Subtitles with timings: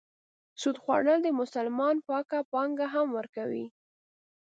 [0.61, 3.65] سود خوړل د مسلمان پاکه پانګه هم ورکوي.